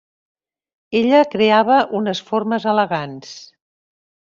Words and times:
Ella 0.99 1.19
creava 1.35 1.77
unes 2.01 2.23
formes 2.31 2.67
elegants. 2.75 3.39